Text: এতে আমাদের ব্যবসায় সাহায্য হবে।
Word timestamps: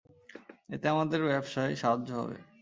এতে 0.69 0.85
আমাদের 0.89 1.19
ব্যবসায় 1.27 1.73
সাহায্য 1.75 2.09
হবে। 2.13 2.37